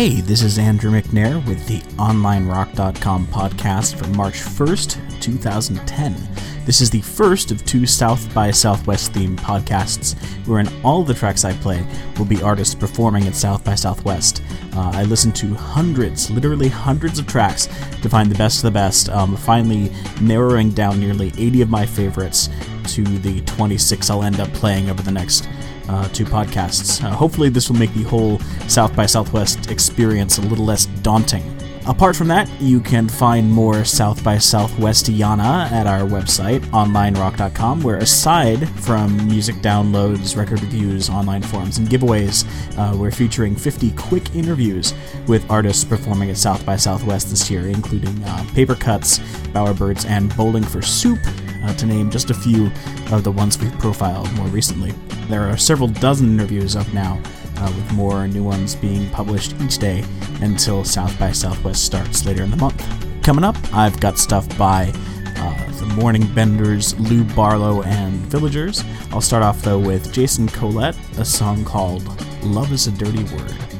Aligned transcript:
Hey, 0.00 0.22
this 0.22 0.40
is 0.40 0.58
Andrew 0.58 0.90
McNair 0.90 1.46
with 1.46 1.66
the 1.66 1.80
OnlineRock.com 1.96 3.26
podcast 3.26 3.96
for 3.96 4.06
March 4.16 4.36
1st, 4.36 5.20
2010. 5.20 6.16
This 6.64 6.80
is 6.80 6.88
the 6.88 7.02
first 7.02 7.50
of 7.50 7.62
two 7.66 7.84
South 7.84 8.32
by 8.32 8.50
Southwest 8.50 9.12
themed 9.12 9.36
podcasts, 9.40 10.18
wherein 10.46 10.70
all 10.82 11.02
the 11.02 11.12
tracks 11.12 11.44
I 11.44 11.52
play 11.52 11.86
will 12.16 12.24
be 12.24 12.42
artists 12.42 12.74
performing 12.74 13.26
at 13.26 13.34
South 13.34 13.62
by 13.62 13.74
Southwest. 13.74 14.42
Uh, 14.72 14.90
I 14.94 15.04
listen 15.04 15.32
to 15.32 15.52
hundreds, 15.52 16.30
literally 16.30 16.68
hundreds 16.68 17.18
of 17.18 17.26
tracks 17.26 17.66
to 18.00 18.08
find 18.08 18.30
the 18.30 18.38
best 18.38 18.60
of 18.60 18.72
the 18.72 18.78
best, 18.78 19.10
um, 19.10 19.36
finally 19.36 19.92
narrowing 20.22 20.70
down 20.70 20.98
nearly 20.98 21.30
80 21.36 21.60
of 21.60 21.68
my 21.68 21.84
favorites 21.84 22.48
to 22.84 23.04
the 23.04 23.42
26 23.42 24.08
I'll 24.08 24.22
end 24.22 24.40
up 24.40 24.48
playing 24.54 24.88
over 24.88 25.02
the 25.02 25.12
next 25.12 25.46
uh, 25.90 26.08
two 26.08 26.24
podcasts. 26.24 27.02
Uh, 27.02 27.10
hopefully, 27.10 27.48
this 27.48 27.68
will 27.68 27.76
make 27.76 27.92
the 27.94 28.04
whole 28.04 28.38
South 28.68 28.94
by 28.94 29.06
Southwest 29.06 29.70
experience 29.70 30.38
a 30.38 30.42
little 30.42 30.64
less 30.64 30.86
daunting. 31.02 31.42
Apart 31.86 32.14
from 32.14 32.28
that, 32.28 32.48
you 32.60 32.78
can 32.80 33.08
find 33.08 33.50
more 33.50 33.84
South 33.84 34.22
by 34.22 34.36
Southwestiana 34.36 35.70
at 35.72 35.86
our 35.86 36.02
website, 36.02 36.60
onlinerock.com, 36.66 37.82
where 37.82 37.96
aside 37.96 38.68
from 38.80 39.16
music 39.26 39.56
downloads, 39.56 40.36
record 40.36 40.60
reviews, 40.60 41.08
online 41.08 41.42
forums, 41.42 41.78
and 41.78 41.88
giveaways, 41.88 42.44
uh, 42.78 42.96
we're 42.96 43.10
featuring 43.10 43.56
50 43.56 43.92
quick 43.92 44.34
interviews 44.36 44.92
with 45.26 45.50
artists 45.50 45.82
performing 45.82 46.30
at 46.30 46.36
South 46.36 46.64
by 46.66 46.76
Southwest 46.76 47.30
this 47.30 47.50
year, 47.50 47.66
including 47.66 48.22
uh, 48.24 48.46
Paper 48.54 48.74
Cuts, 48.74 49.18
Bowerbirds, 49.54 50.06
and 50.06 50.36
Bowling 50.36 50.64
for 50.64 50.82
Soup, 50.82 51.18
uh, 51.62 51.74
to 51.74 51.86
name 51.86 52.10
just 52.10 52.30
a 52.30 52.34
few 52.34 52.70
of 53.12 53.24
the 53.24 53.32
ones 53.32 53.58
we've 53.58 53.78
profiled 53.78 54.32
more 54.32 54.46
recently. 54.48 54.92
There 55.28 55.48
are 55.48 55.56
several 55.56 55.88
dozen 55.88 56.32
interviews 56.32 56.76
up 56.76 56.92
now, 56.92 57.20
uh, 57.58 57.72
with 57.76 57.92
more 57.92 58.26
new 58.26 58.42
ones 58.42 58.74
being 58.74 59.08
published 59.10 59.54
each 59.60 59.78
day 59.78 60.04
until 60.40 60.84
South 60.84 61.18
by 61.18 61.32
Southwest 61.32 61.84
starts 61.84 62.24
later 62.24 62.42
in 62.42 62.50
the 62.50 62.56
month. 62.56 62.84
Coming 63.22 63.44
up, 63.44 63.56
I've 63.72 64.00
got 64.00 64.18
stuff 64.18 64.46
by 64.58 64.92
uh, 65.36 65.70
the 65.78 65.86
Morning 65.96 66.26
Benders, 66.34 66.98
Lou 66.98 67.24
Barlow, 67.34 67.82
and 67.82 68.14
Villagers. 68.26 68.82
I'll 69.12 69.20
start 69.20 69.42
off 69.42 69.62
though 69.62 69.78
with 69.78 70.12
Jason 70.12 70.48
Collett, 70.48 70.96
a 71.18 71.24
song 71.24 71.64
called 71.64 72.04
Love 72.42 72.72
is 72.72 72.86
a 72.86 72.92
Dirty 72.92 73.24
Word. 73.34 73.79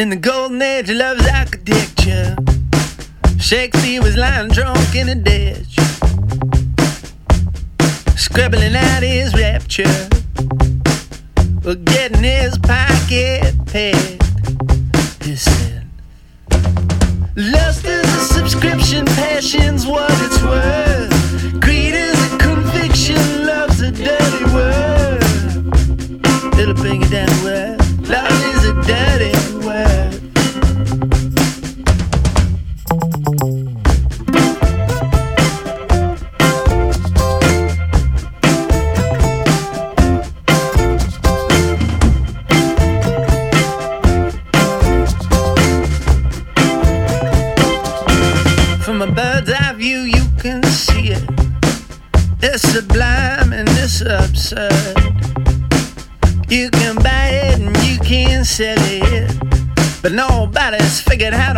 In 0.00 0.08
the 0.08 0.16
golden 0.16 0.62
age 0.62 0.88
of 0.88 0.96
love's 0.96 1.26
architecture, 1.26 2.34
Shakespeare 3.38 4.00
was 4.00 4.16
lying 4.16 4.48
drunk 4.48 4.96
in 4.96 5.10
a 5.10 5.14
ditch, 5.14 5.76
scribbling 8.16 8.76
out 8.76 9.02
his 9.02 9.34
rapture, 9.34 10.08
or 11.66 11.74
getting 11.74 12.22
his 12.24 12.56
pocket 12.56 13.54
picked. 13.66 15.22
He 15.22 15.36
said, 15.36 15.86
Lust 17.36 17.84
is 17.84 18.08
a 18.08 18.24
subscription, 18.24 19.04
passion's 19.04 19.86
what 19.86 20.10
it's 20.12 20.42
worth. 20.42 21.19
Nobody's 60.52 61.00
figured 61.00 61.32
how 61.32 61.49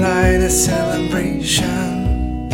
light 0.00 0.40
a 0.40 0.50
celebration. 0.50 2.48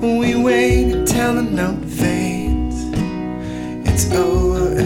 We 0.00 0.34
wait 0.34 0.92
until 0.94 1.34
the 1.34 1.42
note 1.42 1.84
fades. 1.84 2.84
It's 3.88 4.10
over. 4.12 4.79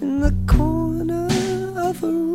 in 0.00 0.20
the 0.20 0.34
corner 0.46 1.28
of 1.76 2.02
a 2.02 2.06
room. 2.06 2.29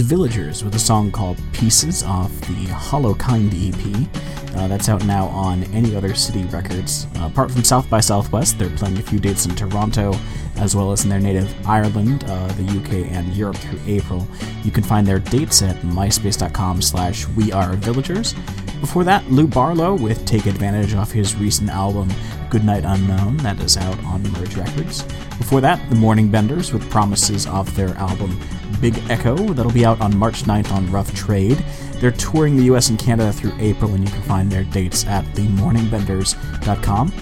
Villagers 0.00 0.64
with 0.64 0.74
a 0.74 0.78
song 0.78 1.10
called 1.10 1.40
Pieces 1.52 2.02
off 2.02 2.30
the 2.42 2.66
Hollow 2.72 3.14
Kind 3.14 3.52
EP. 3.54 4.08
Uh, 4.56 4.68
that's 4.68 4.88
out 4.88 5.04
now 5.04 5.26
on 5.26 5.64
Any 5.74 5.94
Other 5.94 6.14
City 6.14 6.44
Records. 6.44 7.06
Uh, 7.16 7.26
apart 7.26 7.50
from 7.50 7.64
South 7.64 7.88
by 7.88 8.00
Southwest, 8.00 8.58
they're 8.58 8.70
playing 8.70 8.98
a 8.98 9.02
few 9.02 9.18
dates 9.18 9.46
in 9.46 9.54
Toronto, 9.54 10.14
as 10.56 10.74
well 10.74 10.92
as 10.92 11.04
in 11.04 11.10
their 11.10 11.20
native 11.20 11.54
Ireland, 11.66 12.24
uh, 12.26 12.48
the 12.48 12.64
UK, 12.64 13.10
and 13.12 13.32
Europe 13.34 13.56
through 13.56 13.80
April. 13.86 14.26
You 14.64 14.70
can 14.70 14.82
find 14.84 15.06
their 15.06 15.18
dates 15.18 15.62
at 15.62 15.76
myspace.com 15.76 16.82
slash 16.82 17.26
we 17.28 17.52
are 17.52 17.72
villagers. 17.74 18.34
Before 18.80 19.04
that, 19.04 19.28
Lou 19.30 19.46
Barlow 19.46 19.94
with 19.94 20.24
Take 20.24 20.46
Advantage 20.46 20.94
off 20.94 21.10
his 21.10 21.34
recent 21.36 21.70
album 21.70 22.08
Goodnight 22.50 22.84
Unknown, 22.84 23.36
that 23.38 23.60
is 23.60 23.76
out 23.76 23.98
on 24.04 24.22
Merge 24.32 24.56
Records. 24.56 25.02
Before 25.38 25.60
that, 25.60 25.88
The 25.90 25.96
Morning 25.96 26.30
Benders 26.30 26.72
with 26.72 26.88
Promises 26.90 27.46
off 27.46 27.74
their 27.74 27.94
album 27.96 28.38
Big 28.80 28.96
Echo, 29.10 29.36
that'll 29.36 29.72
be 29.72 29.84
out 29.84 30.00
on 30.00 30.16
March 30.16 30.44
9th 30.44 30.70
on 30.72 30.90
Rough 30.90 31.14
Trade. 31.14 31.58
They're 31.94 32.12
touring 32.12 32.56
the 32.56 32.64
US 32.64 32.90
and 32.90 32.98
Canada 32.98 33.32
through 33.32 33.52
April, 33.58 33.94
and 33.94 34.04
you 34.04 34.10
can 34.10 34.22
find 34.22 34.50
their 34.50 34.64
dates 34.64 35.04
at 35.06 35.24
themorningbenders.com. 35.34 37.12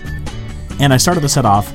And 0.80 0.92
I 0.92 0.96
started 0.98 1.20
the 1.20 1.28
set 1.28 1.46
off 1.46 1.72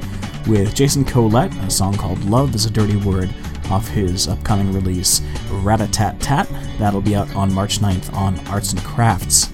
with 0.48 0.76
Jason 0.76 1.04
Collett, 1.04 1.54
a 1.58 1.70
song 1.70 1.96
called 1.96 2.24
Love 2.26 2.56
is 2.56 2.66
a 2.66 2.72
Dirty 2.72 2.98
Word 2.98 3.34
off 3.70 3.88
his 3.88 4.28
upcoming 4.28 4.72
release 4.74 5.22
Rat-a-Tat 5.50 6.20
Tat. 6.20 6.48
That'll 6.78 7.02
be 7.02 7.16
out 7.16 7.34
on 7.36 7.54
March 7.54 7.80
9th 7.80 8.14
on 8.14 8.38
Arts 8.48 8.74
and 8.74 8.84
Crafts. 8.84 9.50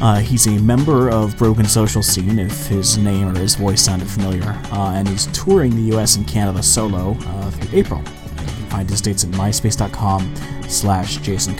Uh, 0.00 0.18
he's 0.18 0.46
a 0.46 0.58
member 0.60 1.08
of 1.08 1.36
Broken 1.38 1.64
Social 1.64 2.02
Scene, 2.02 2.38
if 2.38 2.66
his 2.66 2.98
name 2.98 3.28
or 3.28 3.38
his 3.38 3.54
voice 3.54 3.82
sounded 3.82 4.08
familiar, 4.08 4.50
uh, 4.70 4.92
and 4.94 5.08
he's 5.08 5.26
touring 5.26 5.74
the 5.74 5.96
US 5.96 6.16
and 6.16 6.26
Canada 6.28 6.62
solo 6.62 7.16
uh, 7.18 7.50
through 7.50 7.78
April. 7.78 8.00
You 8.00 8.36
can 8.36 8.66
find 8.68 8.90
his 8.90 9.00
dates 9.00 9.24
at 9.24 9.30
myspace.com 9.30 10.34
slash 10.68 11.16
Jason. 11.18 11.56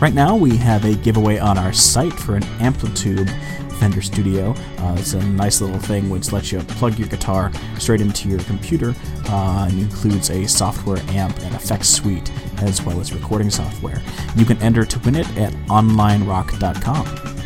Right 0.00 0.12
now, 0.12 0.36
we 0.36 0.56
have 0.58 0.84
a 0.84 0.94
giveaway 0.94 1.38
on 1.38 1.56
our 1.56 1.72
site 1.72 2.12
for 2.12 2.34
an 2.34 2.42
AmpliTube 2.58 3.30
Fender 3.78 4.02
Studio. 4.02 4.54
Uh, 4.78 4.96
it's 4.98 5.14
a 5.14 5.22
nice 5.24 5.60
little 5.60 5.78
thing 5.78 6.10
which 6.10 6.32
lets 6.32 6.52
you 6.52 6.60
plug 6.60 6.98
your 6.98 7.08
guitar 7.08 7.52
straight 7.78 8.00
into 8.00 8.28
your 8.28 8.40
computer 8.40 8.94
uh, 9.28 9.68
and 9.70 9.78
includes 9.78 10.30
a 10.30 10.46
software 10.46 10.98
amp 11.08 11.38
and 11.40 11.54
effects 11.54 11.88
suite 11.88 12.30
as 12.62 12.82
well 12.82 13.00
as 13.00 13.12
recording 13.12 13.50
software. 13.50 14.02
You 14.36 14.44
can 14.44 14.60
enter 14.62 14.84
to 14.84 14.98
win 15.00 15.16
it 15.16 15.28
at 15.36 15.52
onlinerock.com. 15.68 17.36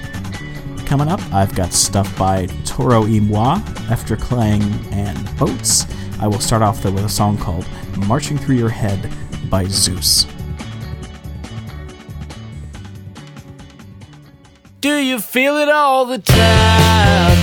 Coming 0.86 1.08
up, 1.08 1.20
I've 1.32 1.54
got 1.54 1.72
stuff 1.72 2.18
by 2.18 2.46
Toro 2.64 3.02
y 3.02 3.20
Moi, 3.20 3.58
Efterklang, 3.88 4.62
and 4.92 5.38
Boats. 5.38 5.86
I 6.20 6.26
will 6.26 6.40
start 6.40 6.62
off 6.62 6.82
though 6.82 6.90
with 6.90 7.04
a 7.04 7.08
song 7.08 7.38
called 7.38 7.66
Marching 8.08 8.36
Through 8.36 8.56
Your 8.56 8.70
Head 8.70 9.10
by 9.48 9.66
Zeus. 9.66 10.26
Do 14.80 14.96
you 14.96 15.20
feel 15.20 15.58
it 15.58 15.68
all 15.68 16.06
the 16.06 16.18
time? 16.18 17.36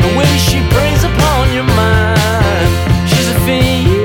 The 0.00 0.18
way 0.18 0.36
she 0.38 0.66
preys 0.68 1.04
upon 1.04 1.52
your 1.54 1.64
mind. 1.64 3.08
She's 3.08 3.28
a 3.28 3.34
fiend 3.46 4.01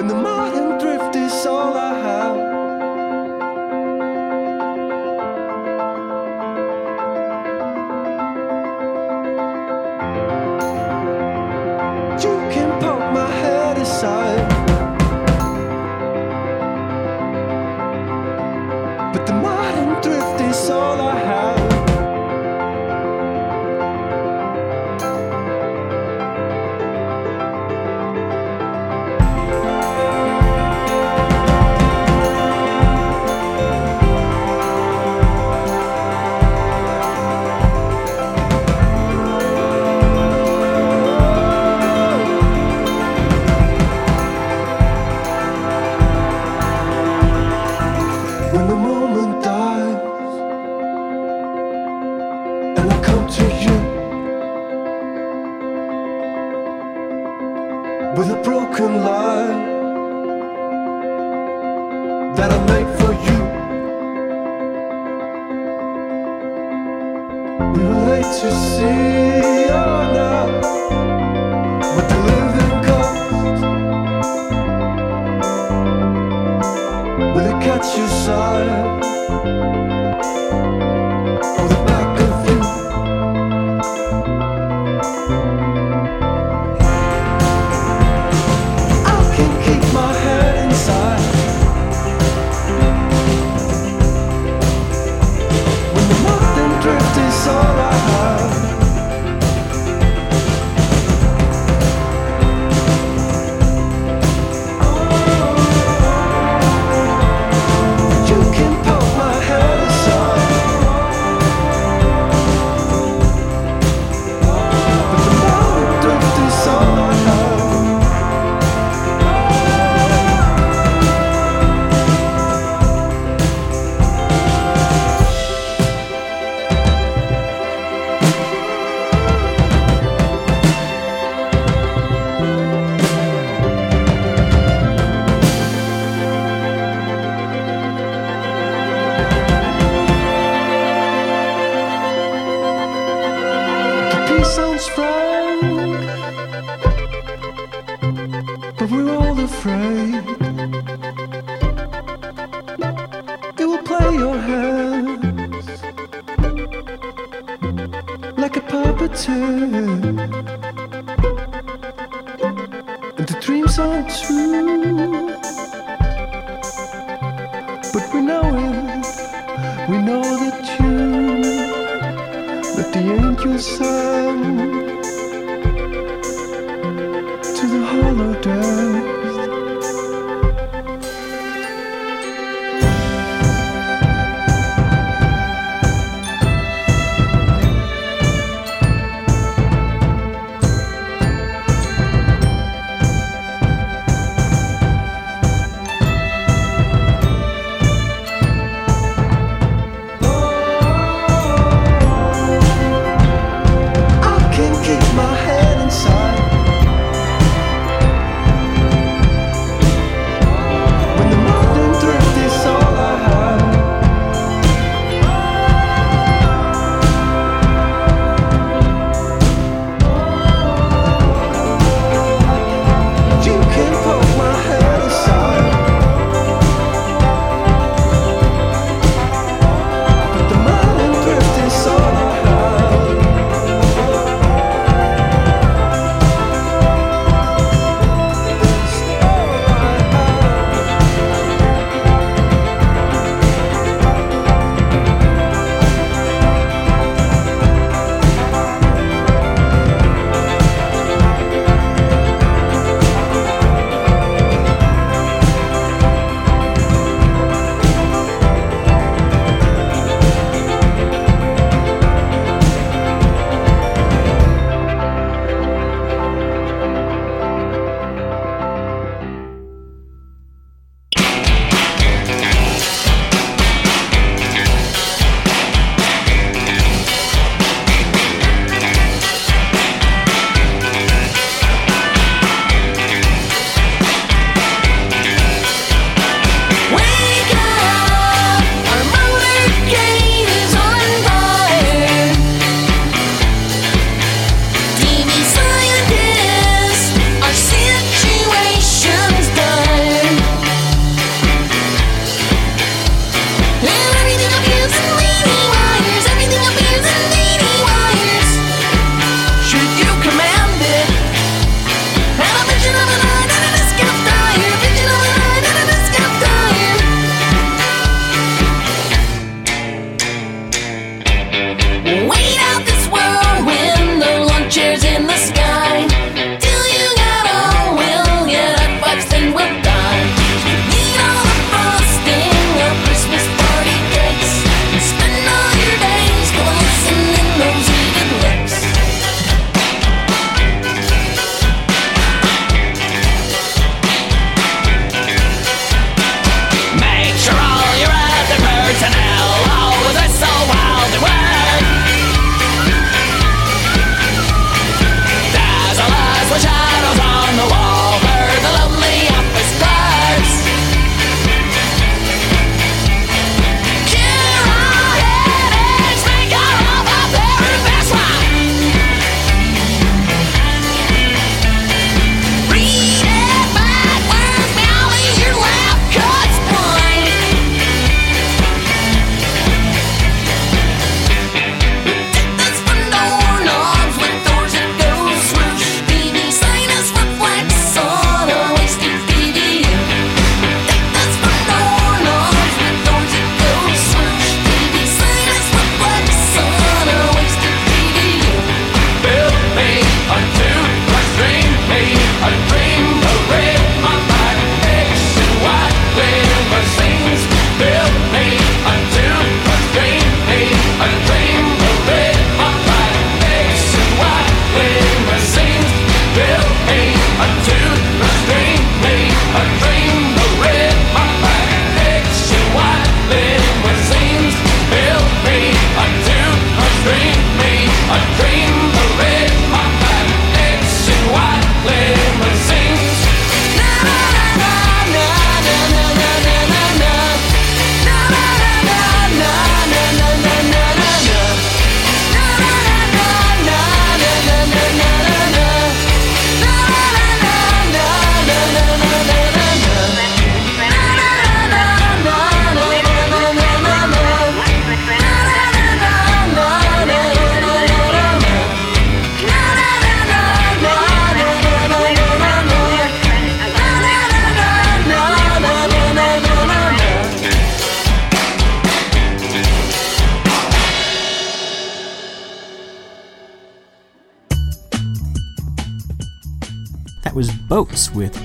When 0.00 0.08
the 0.08 0.14
modern 0.14 0.80
thrift 0.80 1.14
is 1.14 1.44
all 1.44 1.76
I 1.76 1.92
have. 1.92 2.49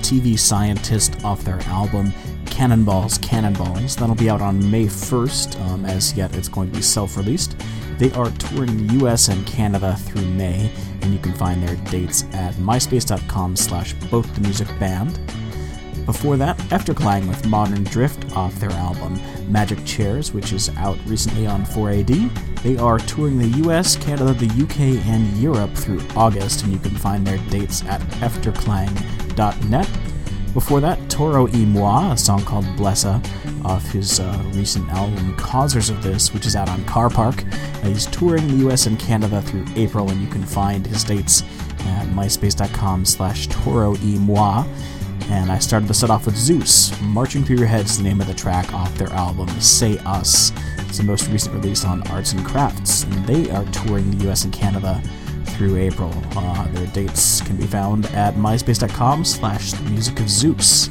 TV 0.06 0.38
Scientist 0.38 1.24
off 1.24 1.42
their 1.42 1.60
album 1.62 2.12
Cannonballs, 2.46 3.18
Cannonballs. 3.18 3.96
That'll 3.96 4.14
be 4.14 4.30
out 4.30 4.40
on 4.40 4.70
May 4.70 4.86
1st. 4.86 5.60
Um, 5.62 5.84
as 5.84 6.16
yet, 6.16 6.34
it's 6.36 6.48
going 6.48 6.70
to 6.70 6.76
be 6.76 6.82
self 6.82 7.16
released. 7.16 7.56
They 7.98 8.12
are 8.12 8.30
touring 8.30 8.86
the 8.86 8.94
US 9.04 9.26
and 9.28 9.44
Canada 9.48 9.96
through 9.96 10.24
May, 10.26 10.70
and 11.02 11.12
you 11.12 11.18
can 11.18 11.34
find 11.34 11.60
their 11.60 11.74
dates 11.90 12.22
at 12.32 12.54
myspace.com 12.54 13.56
slash 13.56 13.94
both 14.10 14.32
the 14.34 14.40
music 14.42 14.68
band. 14.78 15.18
Before 16.06 16.36
that, 16.36 16.56
Efterklang 16.70 17.26
with 17.26 17.44
Modern 17.46 17.82
Drift 17.82 18.36
off 18.36 18.54
their 18.60 18.70
album 18.70 19.20
Magic 19.50 19.84
Chairs, 19.84 20.32
which 20.32 20.52
is 20.52 20.70
out 20.76 20.98
recently 21.06 21.48
on 21.48 21.64
4AD. 21.64 22.62
They 22.62 22.76
are 22.78 22.98
touring 23.00 23.38
the 23.38 23.68
US, 23.68 23.96
Canada, 23.96 24.32
the 24.32 24.62
UK, 24.62 25.04
and 25.08 25.36
Europe 25.36 25.74
through 25.74 26.00
August, 26.16 26.62
and 26.62 26.72
you 26.72 26.78
can 26.78 26.92
find 26.92 27.26
their 27.26 27.38
dates 27.50 27.84
at 27.84 28.00
efterklang.net. 28.20 29.88
Before 30.56 30.80
that, 30.80 31.10
Toro 31.10 31.46
y 31.48 31.66
Moi, 31.66 32.12
a 32.12 32.16
song 32.16 32.42
called 32.42 32.64
Blessa, 32.78 33.22
off 33.62 33.86
his 33.92 34.20
uh, 34.20 34.42
recent 34.54 34.88
album 34.88 35.36
Causers 35.36 35.90
of 35.90 36.02
This, 36.02 36.32
which 36.32 36.46
is 36.46 36.56
out 36.56 36.70
on 36.70 36.80
Carpark. 36.84 37.44
Uh, 37.84 37.88
he's 37.88 38.06
touring 38.06 38.48
the 38.48 38.66
US 38.66 38.86
and 38.86 38.98
Canada 38.98 39.42
through 39.42 39.66
April, 39.74 40.08
and 40.08 40.18
you 40.18 40.26
can 40.28 40.42
find 40.42 40.86
his 40.86 41.04
dates 41.04 41.42
at 41.80 42.06
myspace.com 42.06 43.04
slash 43.04 43.48
Toro 43.48 43.90
y 43.96 44.16
Moi. 44.18 44.64
And 45.28 45.52
I 45.52 45.58
started 45.58 45.88
the 45.88 45.94
set 45.94 46.08
off 46.08 46.24
with 46.24 46.38
Zeus. 46.38 46.98
Marching 47.02 47.44
Through 47.44 47.58
Your 47.58 47.66
Head 47.66 47.84
is 47.84 47.98
the 47.98 48.04
name 48.04 48.22
of 48.22 48.26
the 48.26 48.32
track 48.32 48.72
off 48.72 48.96
their 48.96 49.12
album 49.12 49.50
Say 49.60 49.98
Us. 50.06 50.52
It's 50.78 50.96
the 50.96 51.04
most 51.04 51.28
recent 51.28 51.54
release 51.54 51.84
on 51.84 52.00
Arts 52.08 52.32
and 52.32 52.42
Crafts, 52.46 53.02
and 53.02 53.26
they 53.26 53.50
are 53.50 53.66
touring 53.66 54.10
the 54.10 54.30
US 54.30 54.44
and 54.44 54.54
Canada 54.54 55.02
through 55.56 55.76
April. 55.76 56.12
Uh, 56.36 56.68
their 56.68 56.86
dates 56.88 57.40
can 57.40 57.56
be 57.56 57.66
found 57.66 58.06
at 58.06 58.34
myspace.com 58.34 59.24
slash 59.24 59.78
music 59.82 60.20
of 60.20 60.28
Zeus. 60.28 60.88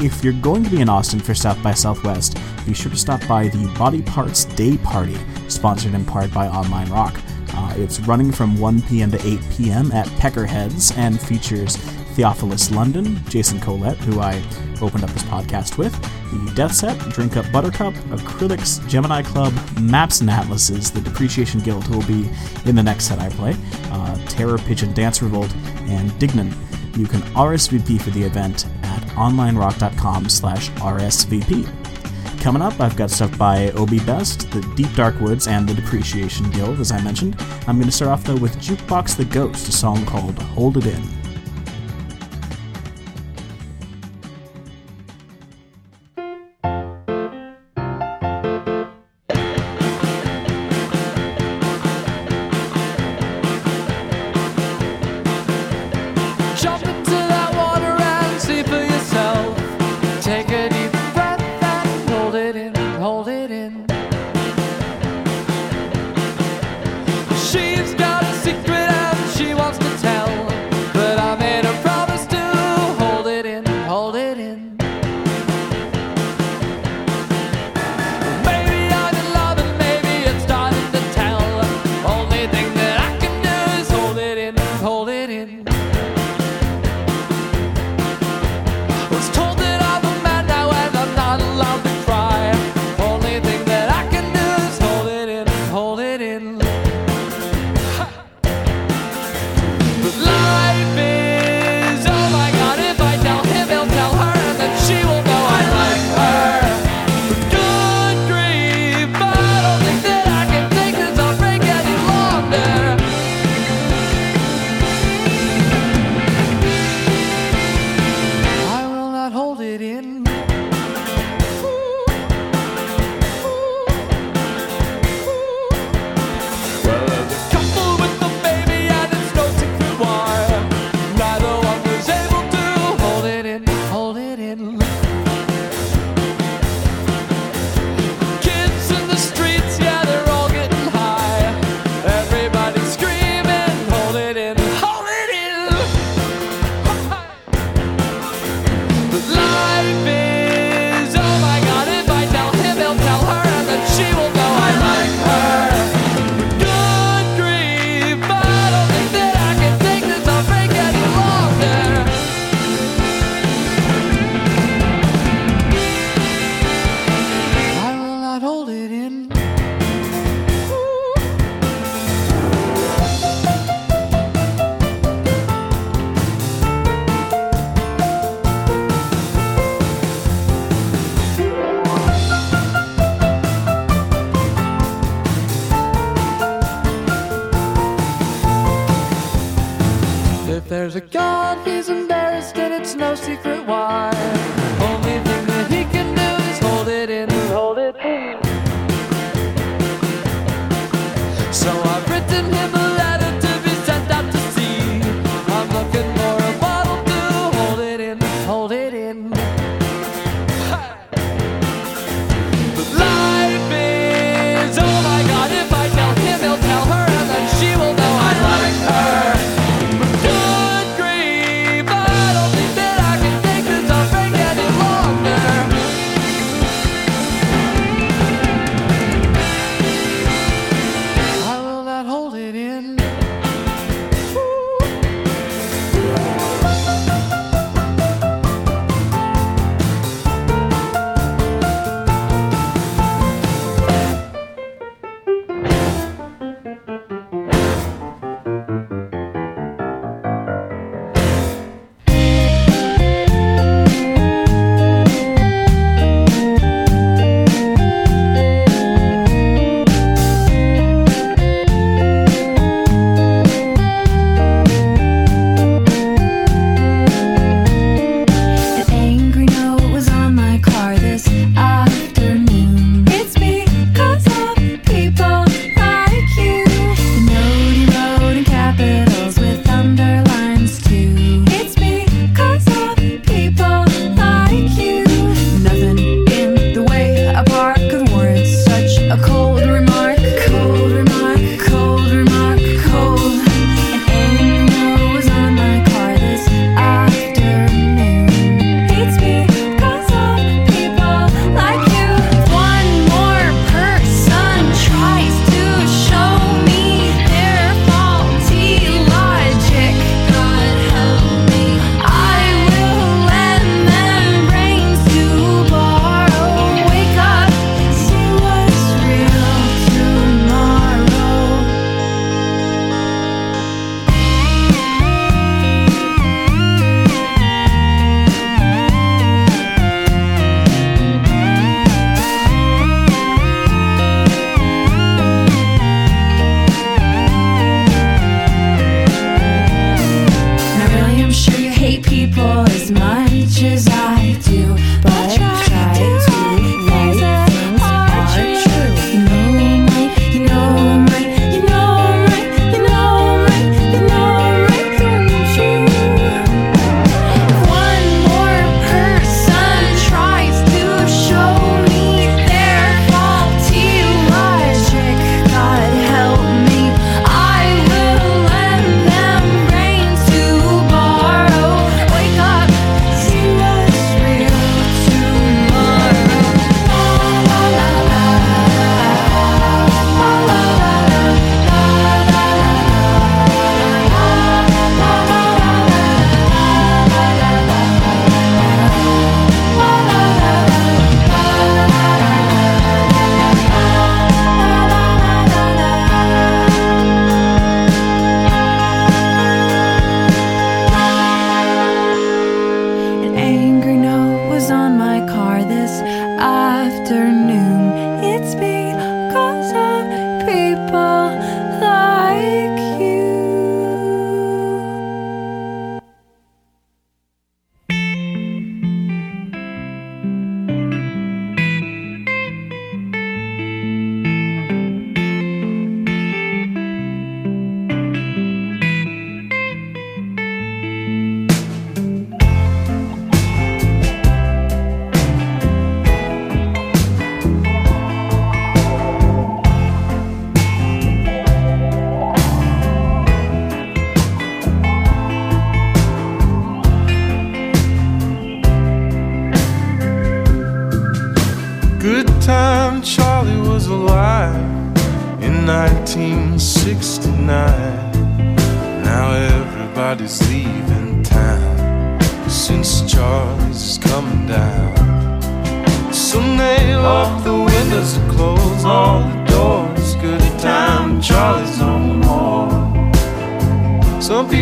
If 0.00 0.24
you're 0.24 0.32
going 0.34 0.64
to 0.64 0.70
be 0.70 0.80
in 0.80 0.88
Austin 0.88 1.20
for 1.20 1.34
South 1.34 1.62
by 1.62 1.74
Southwest, 1.74 2.38
be 2.64 2.72
sure 2.72 2.90
to 2.90 2.96
stop 2.96 3.26
by 3.26 3.48
the 3.48 3.72
Body 3.78 4.02
Parts 4.02 4.44
Day 4.44 4.78
Party, 4.78 5.18
sponsored 5.48 5.94
in 5.94 6.04
part 6.04 6.32
by 6.32 6.48
Online 6.48 6.90
Rock. 6.90 7.20
Uh, 7.52 7.74
it's 7.76 8.00
running 8.00 8.32
from 8.32 8.58
1 8.58 8.82
p.m. 8.82 9.10
to 9.10 9.26
8 9.26 9.40
p.m. 9.50 9.92
at 9.92 10.06
Peckerheads 10.18 10.96
and 10.96 11.20
features 11.20 11.76
Theophilus 12.14 12.70
London, 12.70 13.20
Jason 13.28 13.60
Collett, 13.60 13.96
who 13.98 14.20
I 14.20 14.42
opened 14.80 15.04
up 15.04 15.10
this 15.10 15.22
podcast 15.24 15.78
with, 15.78 15.92
the 16.30 16.52
Death 16.54 16.74
Set, 16.74 16.98
Drink 17.10 17.36
Up 17.36 17.50
Buttercup, 17.52 17.94
Acrylics, 18.10 18.86
Gemini 18.88 19.22
Club, 19.22 19.52
Maps 19.80 20.20
and 20.20 20.30
Atlases, 20.30 20.90
the 20.90 21.00
Depreciation 21.00 21.60
Guild, 21.60 21.84
who 21.84 21.98
will 21.98 22.06
be 22.06 22.28
in 22.64 22.76
the 22.76 22.82
next 22.82 23.04
set 23.04 23.18
I 23.18 23.28
play, 23.30 23.56
uh, 23.90 24.16
Terror 24.26 24.58
Pigeon 24.58 24.92
Dance 24.92 25.22
Revolt, 25.22 25.52
and 25.88 26.10
Dignan. 26.12 26.54
You 26.96 27.06
can 27.06 27.20
RSVP 27.34 28.00
for 28.00 28.10
the 28.10 28.22
event 28.22 28.66
at 28.82 29.02
onlinerock.com 29.10 30.28
slash 30.28 30.70
RSVP. 30.70 31.68
Coming 32.40 32.62
up, 32.62 32.80
I've 32.80 32.96
got 32.96 33.10
stuff 33.10 33.36
by 33.36 33.70
Obi 33.72 33.98
Best, 34.00 34.50
the 34.50 34.62
Deep 34.74 34.92
Dark 34.94 35.20
Woods, 35.20 35.46
and 35.46 35.68
the 35.68 35.74
Depreciation 35.74 36.50
Guild, 36.50 36.80
as 36.80 36.90
I 36.90 37.00
mentioned. 37.02 37.36
I'm 37.66 37.76
going 37.76 37.86
to 37.90 37.92
start 37.92 38.10
off, 38.10 38.24
though, 38.24 38.36
with 38.36 38.56
Jukebox 38.56 39.16
the 39.16 39.26
Ghost, 39.26 39.68
a 39.68 39.72
song 39.72 40.06
called 40.06 40.38
Hold 40.38 40.78
It 40.78 40.86
In. 40.86 41.19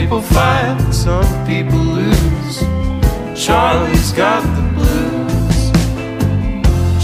people 0.08 0.22
fight, 0.22 0.90
some 0.90 1.46
people 1.46 1.76
lose. 1.76 2.60
Charlie's 3.36 4.10
got 4.12 4.42
the 4.56 4.62
blues. 4.72 5.70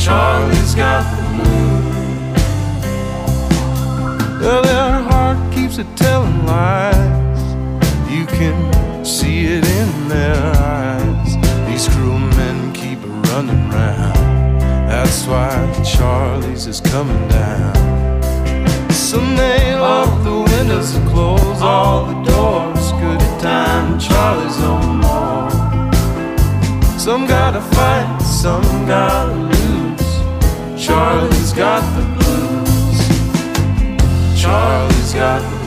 Charlie's 0.03 0.75
got 0.75 1.05
the 1.15 1.23
blues. 1.35 2.41
Well, 4.41 4.63
their 4.63 5.03
heart 5.11 5.53
keeps 5.53 5.77
a 5.77 5.85
telling 5.97 6.47
lies. 6.47 7.43
You 8.11 8.25
can 8.25 9.05
see 9.05 9.49
it 9.49 9.67
in 9.67 10.09
their 10.09 10.43
eyes. 10.57 11.37
These 11.69 11.89
cruel 11.95 12.19
men 12.19 12.73
keep 12.73 13.01
running 13.29 13.69
round. 13.69 14.17
That's 14.89 15.27
why 15.27 15.53
Charlie's 15.85 16.67
is 16.67 16.81
coming 16.81 17.29
down. 17.29 17.75
Someday 18.91 19.75
all 19.75 20.07
the 20.25 20.51
windows 20.53 20.95
and 20.95 21.07
close 21.11 21.61
all 21.61 22.07
the 22.07 22.31
doors 22.31 22.74
time 23.45 23.99
Charlie's 23.99 24.59
no 24.59 24.79
more. 25.05 25.51
Some 26.99 27.27
gotta 27.27 27.61
fight, 27.61 28.19
some 28.23 28.87
gotta 28.87 29.35
lose. 29.35 30.83
Charlie's 30.83 31.53
got 31.53 31.83
the 31.95 32.05
blues. 32.17 33.01
Charlie's 34.41 35.13
got 35.13 35.43
the 35.43 35.49
blues. 35.49 35.64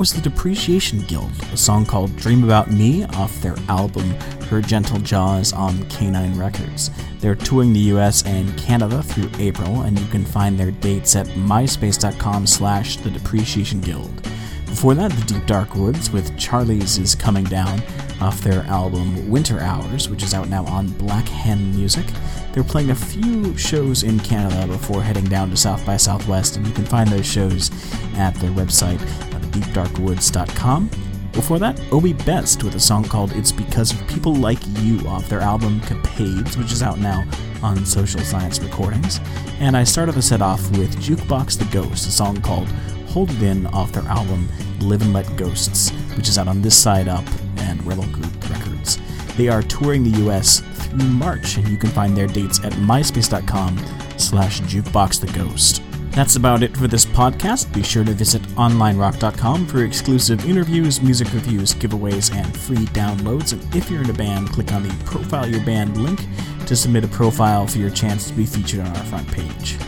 Was 0.00 0.14
the 0.14 0.22
Depreciation 0.22 1.02
Guild, 1.02 1.30
a 1.52 1.58
song 1.58 1.84
called 1.84 2.16
Dream 2.16 2.42
About 2.42 2.70
Me 2.70 3.04
off 3.04 3.38
their 3.42 3.54
album 3.68 4.08
Her 4.48 4.62
Gentle 4.62 4.98
Jaws 5.00 5.52
on 5.52 5.74
Kanine 5.90 6.38
Records. 6.38 6.90
They're 7.18 7.34
touring 7.34 7.74
the 7.74 7.92
US 7.92 8.24
and 8.24 8.56
Canada 8.56 9.02
through 9.02 9.28
April, 9.38 9.82
and 9.82 10.00
you 10.00 10.06
can 10.06 10.24
find 10.24 10.58
their 10.58 10.70
dates 10.70 11.16
at 11.16 11.26
myspace.com 11.26 12.46
slash 12.46 12.96
the 12.96 13.10
Depreciation 13.10 13.82
Guild. 13.82 14.22
Before 14.64 14.94
that, 14.94 15.12
The 15.12 15.34
Deep 15.34 15.44
Dark 15.44 15.74
Woods 15.74 16.10
with 16.10 16.38
Charlie's 16.38 16.96
is 16.96 17.14
Coming 17.14 17.44
Down 17.44 17.82
off 18.22 18.40
their 18.40 18.62
album 18.62 19.28
Winter 19.28 19.60
Hours, 19.60 20.08
which 20.08 20.22
is 20.22 20.32
out 20.32 20.48
now 20.48 20.64
on 20.64 20.88
Black 20.92 21.28
Hen 21.28 21.76
Music. 21.76 22.06
They're 22.52 22.64
playing 22.64 22.88
a 22.88 22.94
few 22.94 23.54
shows 23.58 24.02
in 24.02 24.18
Canada 24.20 24.66
before 24.66 25.02
heading 25.02 25.26
down 25.26 25.50
to 25.50 25.58
South 25.58 25.84
by 25.84 25.98
Southwest, 25.98 26.56
and 26.56 26.66
you 26.66 26.72
can 26.72 26.86
find 26.86 27.10
those 27.10 27.26
shows 27.26 27.70
at 28.14 28.34
their 28.36 28.50
website 28.52 28.98
deepdarkwoods.com. 29.50 30.90
Before 31.32 31.58
that, 31.60 31.80
Obi 31.92 32.12
Best 32.12 32.64
with 32.64 32.74
a 32.74 32.80
song 32.80 33.04
called 33.04 33.32
It's 33.32 33.52
Because 33.52 33.92
of 33.92 34.08
People 34.08 34.34
Like 34.34 34.58
You 34.80 35.06
off 35.06 35.28
their 35.28 35.40
album 35.40 35.80
Capades, 35.82 36.56
which 36.56 36.72
is 36.72 36.82
out 36.82 36.98
now 36.98 37.24
on 37.62 37.86
Social 37.86 38.20
Science 38.20 38.58
Recordings. 38.58 39.20
And 39.60 39.76
I 39.76 39.84
started 39.84 40.16
the 40.16 40.22
set 40.22 40.42
off 40.42 40.60
with 40.72 40.96
Jukebox 40.96 41.58
the 41.58 41.66
Ghost, 41.66 42.08
a 42.08 42.10
song 42.10 42.40
called 42.40 42.68
Hold 43.10 43.30
It 43.30 43.42
In 43.42 43.66
off 43.68 43.92
their 43.92 44.04
album 44.04 44.48
Live 44.80 45.02
and 45.02 45.12
Let 45.12 45.36
Ghosts, 45.36 45.90
which 46.16 46.28
is 46.28 46.36
out 46.36 46.48
on 46.48 46.62
This 46.62 46.76
Side 46.76 47.06
Up 47.08 47.24
and 47.58 47.84
Rebel 47.86 48.06
Group 48.06 48.50
Records. 48.50 48.98
They 49.36 49.48
are 49.48 49.62
touring 49.62 50.02
the 50.02 50.28
US 50.28 50.60
through 50.60 51.06
March, 51.06 51.56
and 51.56 51.68
you 51.68 51.76
can 51.76 51.90
find 51.90 52.16
their 52.16 52.26
dates 52.26 52.58
at 52.64 52.72
myspace.com 52.72 53.78
slash 54.18 54.60
jukeboxtheghost. 54.62 55.89
That's 56.10 56.34
about 56.34 56.64
it 56.64 56.76
for 56.76 56.88
this 56.88 57.06
podcast. 57.06 57.72
Be 57.72 57.84
sure 57.84 58.04
to 58.04 58.12
visit 58.12 58.42
onlinerock.com 58.56 59.66
for 59.66 59.84
exclusive 59.84 60.44
interviews, 60.44 61.00
music 61.00 61.32
reviews, 61.32 61.72
giveaways, 61.72 62.34
and 62.34 62.56
free 62.58 62.86
downloads. 62.86 63.52
And 63.52 63.74
if 63.74 63.88
you're 63.88 64.02
in 64.02 64.10
a 64.10 64.14
band, 64.14 64.50
click 64.50 64.72
on 64.72 64.82
the 64.82 65.04
Profile 65.04 65.48
Your 65.48 65.64
Band 65.64 65.96
link 66.02 66.26
to 66.66 66.74
submit 66.74 67.04
a 67.04 67.08
profile 67.08 67.66
for 67.66 67.78
your 67.78 67.90
chance 67.90 68.26
to 68.26 68.34
be 68.34 68.44
featured 68.44 68.80
on 68.80 68.88
our 68.88 69.04
front 69.04 69.30
page. 69.30 69.78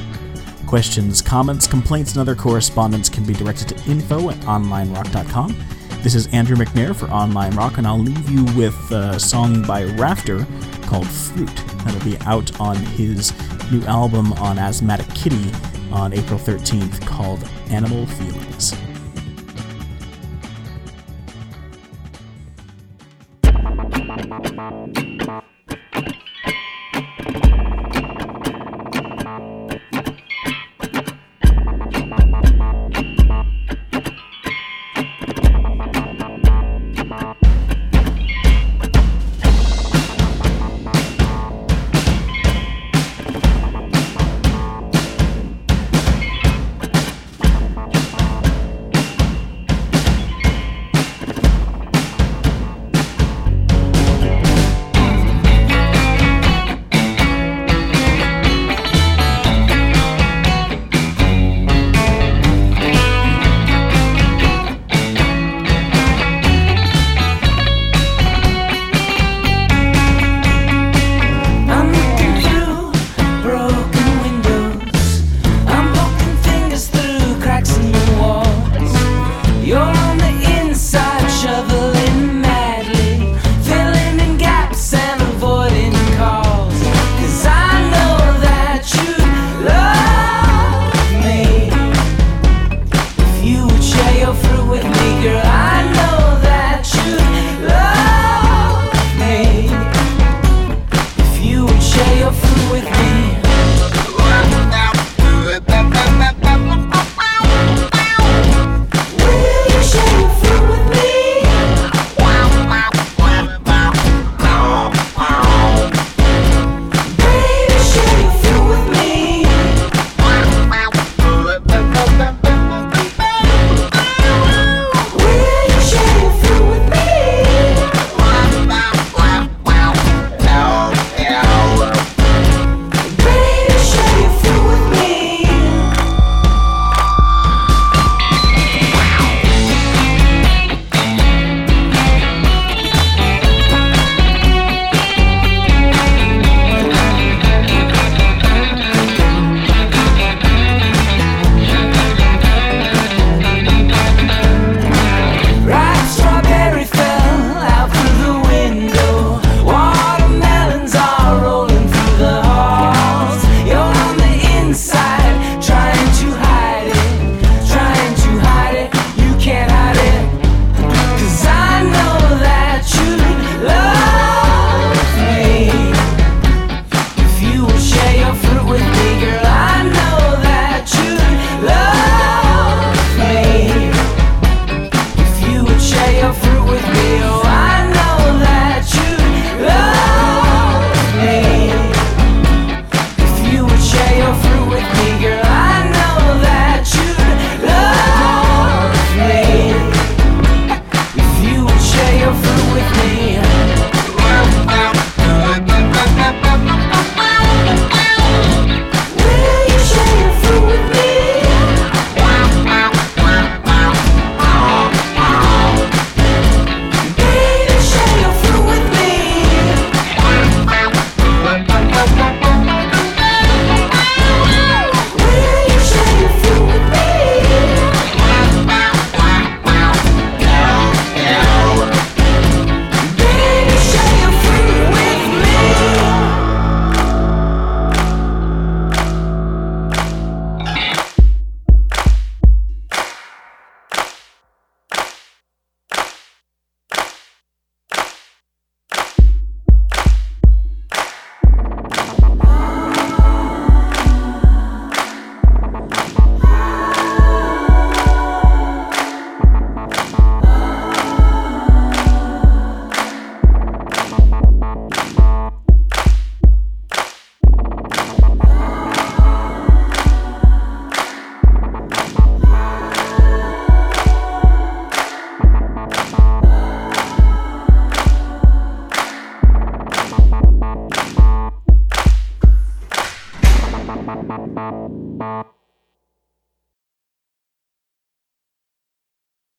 Questions, 0.65 1.21
comments, 1.21 1.67
complaints, 1.67 2.13
and 2.13 2.21
other 2.21 2.37
correspondence 2.37 3.09
can 3.09 3.25
be 3.25 3.35
directed 3.35 3.69
to 3.69 3.91
info 3.91 4.31
at 4.31 4.37
onlinerock.com. 4.37 5.57
This 6.03 6.15
is 6.15 6.29
Andrew 6.29 6.57
McNair 6.57 6.95
for 6.95 7.11
Online 7.11 7.55
Rock, 7.57 7.79
and 7.79 7.87
I'll 7.87 7.99
leave 7.99 8.31
you 8.31 8.45
with 8.57 8.77
a 8.93 9.19
song 9.19 9.63
by 9.67 9.85
Rafter 9.85 10.47
called 10.83 11.09
Fruit. 11.09 11.55
That'll 11.85 12.05
be 12.05 12.17
out 12.27 12.59
on 12.61 12.77
his 12.77 13.33
new 13.73 13.83
album 13.87 14.33
on 14.35 14.59
Asthmatic 14.59 15.09
Kitty 15.15 15.51
on 15.93 16.13
April 16.13 16.39
13th 16.39 17.07
called 17.07 17.49
Animal 17.71 18.07
Feelings. 18.07 18.92